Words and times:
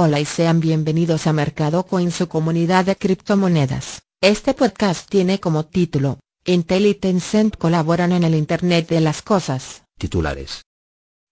Hola 0.00 0.20
y 0.20 0.24
sean 0.26 0.60
bienvenidos 0.60 1.26
a 1.26 1.32
Mercado 1.32 1.84
Coin 1.84 2.12
su 2.12 2.28
comunidad 2.28 2.84
de 2.84 2.94
criptomonedas. 2.94 4.02
Este 4.20 4.54
podcast 4.54 5.10
tiene 5.10 5.40
como 5.40 5.66
título, 5.66 6.20
Intel 6.44 6.86
y 6.86 6.94
Tencent 6.94 7.56
colaboran 7.56 8.12
en 8.12 8.22
el 8.22 8.36
Internet 8.36 8.88
de 8.88 9.00
las 9.00 9.22
Cosas. 9.22 9.82
Titulares. 9.98 10.62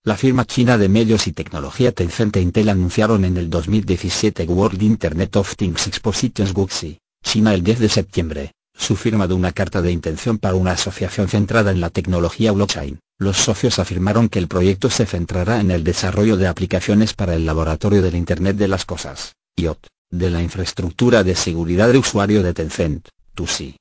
La 0.03 0.17
firma 0.17 0.45
china 0.47 0.79
de 0.79 0.89
medios 0.89 1.29
y 1.29 1.33
tecnología 1.33 1.93
Tencent 1.93 2.39
e 2.39 2.41
Intel 2.41 2.69
anunciaron 2.69 3.25
en 3.25 3.37
el 3.37 3.51
2017 3.51 4.43
World 4.47 4.83
Internet 4.83 5.37
of 5.37 5.55
Things 5.55 5.87
Expositions 5.87 6.53
WXI, 6.53 6.99
China 7.23 7.55
el 7.55 7.63
10 7.63 7.79
de 7.79 7.89
septiembre, 7.89 8.53
su 8.77 8.97
firma 8.97 9.27
de 9.27 9.35
una 9.35 9.53
carta 9.53 9.83
de 9.83 9.91
intención 9.91 10.39
para 10.39 10.55
una 10.55 10.73
asociación 10.73 11.29
centrada 11.29 11.71
en 11.71 11.81
la 11.81 11.91
tecnología 11.91 12.53
blockchain. 12.53 12.99
Los 13.19 13.39
socios 13.39 13.79
afirmaron 13.79 14.29
que 14.29 14.39
el 14.39 14.49
proyecto 14.49 14.91
se 14.91 15.07
centrará 15.07 15.61
en 15.61 15.71
el 15.71 15.83
desarrollo 15.85 16.37
de 16.37 16.47
aplicaciones 16.47 17.15
para 17.15 17.35
el 17.35 17.47
laboratorio 17.47 18.03
del 18.03 18.15
Internet 18.15 18.57
de 18.57 18.69
las 18.69 18.85
Cosas, 18.85 19.35
IoT, 19.57 19.87
de 20.11 20.31
la 20.31 20.43
infraestructura 20.43 21.25
de 21.25 21.35
seguridad 21.35 21.91
de 21.91 21.99
usuario 21.99 22.43
de 22.43 22.53
Tencent, 22.53 23.09
TUSI. 23.35 23.77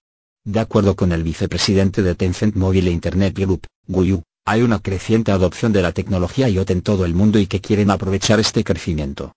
De 0.46 0.60
acuerdo 0.60 0.96
con 0.96 1.12
el 1.12 1.24
vicepresidente 1.24 2.02
de 2.02 2.16
Tencent 2.16 2.56
Mobile 2.56 2.92
Internet 2.92 3.38
Group, 3.38 3.66
Guyu, 3.88 4.24
hay 4.46 4.62
una 4.62 4.80
creciente 4.80 5.32
adopción 5.32 5.74
de 5.74 5.82
la 5.82 5.92
tecnología 5.92 6.48
IoT 6.48 6.70
en 6.70 6.82
todo 6.82 7.04
el 7.04 7.14
mundo 7.16 7.40
y 7.40 7.48
que 7.48 7.62
quieren 7.62 7.90
aprovechar 7.90 8.40
este 8.40 8.64
crecimiento. 8.64 9.34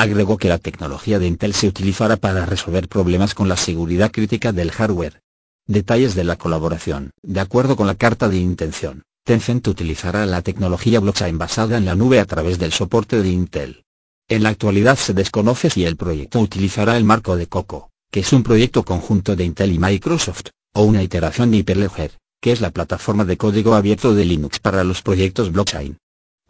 Agregó 0.00 0.38
que 0.38 0.48
la 0.48 0.56
tecnología 0.56 1.18
de 1.18 1.26
Intel 1.26 1.52
se 1.52 1.68
utilizará 1.68 2.16
para 2.16 2.46
resolver 2.46 2.88
problemas 2.88 3.34
con 3.34 3.50
la 3.50 3.58
seguridad 3.58 4.10
crítica 4.10 4.50
del 4.50 4.70
hardware. 4.70 5.20
Detalles 5.66 6.14
de 6.14 6.24
la 6.24 6.36
colaboración. 6.36 7.10
De 7.22 7.38
acuerdo 7.38 7.76
con 7.76 7.86
la 7.86 7.94
carta 7.94 8.30
de 8.30 8.38
intención, 8.38 9.02
Tencent 9.26 9.68
utilizará 9.68 10.24
la 10.24 10.40
tecnología 10.40 11.00
blockchain 11.00 11.36
basada 11.36 11.76
en 11.76 11.84
la 11.84 11.96
nube 11.96 12.18
a 12.18 12.24
través 12.24 12.58
del 12.58 12.72
soporte 12.72 13.20
de 13.20 13.28
Intel. 13.28 13.84
En 14.26 14.42
la 14.42 14.48
actualidad 14.48 14.96
se 14.96 15.12
desconoce 15.12 15.68
si 15.68 15.84
el 15.84 15.98
proyecto 15.98 16.40
utilizará 16.40 16.96
el 16.96 17.04
marco 17.04 17.36
de 17.36 17.46
Coco, 17.46 17.90
que 18.10 18.20
es 18.20 18.32
un 18.32 18.42
proyecto 18.42 18.86
conjunto 18.86 19.36
de 19.36 19.44
Intel 19.44 19.70
y 19.70 19.78
Microsoft, 19.78 20.46
o 20.72 20.84
una 20.84 21.02
iteración 21.02 21.50
de 21.50 21.58
Hyperledger, 21.58 22.12
que 22.40 22.52
es 22.52 22.62
la 22.62 22.70
plataforma 22.70 23.26
de 23.26 23.36
código 23.36 23.74
abierto 23.74 24.14
de 24.14 24.24
Linux 24.24 24.60
para 24.60 24.82
los 24.82 25.02
proyectos 25.02 25.52
blockchain. 25.52 25.98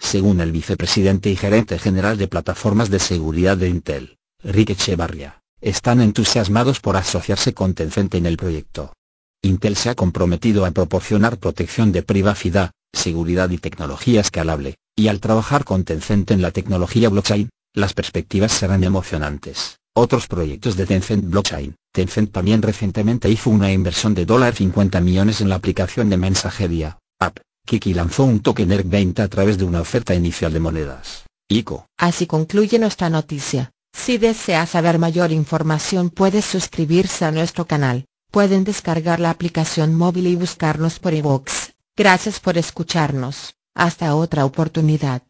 Según 0.01 0.41
el 0.41 0.51
vicepresidente 0.51 1.31
y 1.31 1.37
gerente 1.37 1.79
general 1.79 2.17
de 2.17 2.27
plataformas 2.27 2.91
de 2.91 2.99
seguridad 2.99 3.57
de 3.57 3.69
Intel, 3.69 4.17
Rick 4.43 4.71
Echevarria, 4.71 5.43
están 5.61 6.01
entusiasmados 6.01 6.81
por 6.81 6.97
asociarse 6.97 7.53
con 7.53 7.75
Tencent 7.75 8.15
en 8.15 8.27
el 8.27 8.39
proyecto. 8.39 8.95
Intel 9.43 9.77
se 9.77 9.91
ha 9.91 9.95
comprometido 9.95 10.65
a 10.65 10.71
proporcionar 10.71 11.39
protección 11.39 11.93
de 11.93 12.03
privacidad, 12.03 12.73
seguridad 12.93 13.51
y 13.51 13.59
tecnología 13.59 14.23
escalable, 14.23 14.77
y 14.97 15.09
al 15.09 15.21
trabajar 15.21 15.65
con 15.65 15.85
Tencent 15.85 16.31
en 16.31 16.43
la 16.43 16.51
tecnología 16.51 17.11
blockchain, 17.11 17.51
las 17.75 17.93
perspectivas 17.93 18.53
serán 18.53 18.83
emocionantes. 18.85 19.77
Otros 19.95 20.27
proyectos 20.27 20.77
de 20.77 20.87
Tencent 20.87 21.29
Blockchain. 21.29 21.75
Tencent 21.93 22.33
también 22.33 22.63
recientemente 22.63 23.29
hizo 23.29 23.51
una 23.51 23.71
inversión 23.71 24.15
de 24.15 24.27
$50 24.27 25.03
millones 25.03 25.41
en 25.41 25.51
la 25.51 25.57
aplicación 25.57 26.09
de 26.09 26.17
mensajería, 26.17 26.99
App, 27.19 27.39
Kiki 27.71 27.95
lanzó 27.95 28.25
un 28.25 28.41
token 28.41 28.69
ERC20 28.71 29.21
a 29.21 29.29
través 29.29 29.57
de 29.57 29.65
una 29.65 29.81
oferta 29.81 30.13
inicial 30.13 30.53
de 30.53 30.59
monedas. 30.59 31.23
ICO. 31.49 31.87
Así 31.97 32.27
concluye 32.27 32.81
nuestra 32.81 33.09
noticia. 33.11 33.71
Si 33.93 34.19
desea 34.19 34.67
saber 34.67 34.99
mayor 34.99 35.31
información 35.31 36.11
puede 36.11 36.43
suscribirse 36.43 37.25
a 37.25 37.31
nuestro 37.31 37.69
canal. 37.69 38.07
Pueden 38.33 38.65
descargar 38.65 39.21
la 39.21 39.31
aplicación 39.31 39.95
móvil 39.95 40.27
y 40.27 40.35
buscarnos 40.35 40.99
por 40.99 41.15
iVoox. 41.15 41.71
Gracias 41.97 42.41
por 42.41 42.59
escucharnos. 42.59 43.55
Hasta 43.77 44.17
otra 44.17 44.45
oportunidad. 44.47 45.23